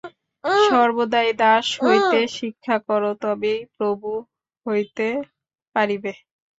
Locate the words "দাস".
1.41-1.67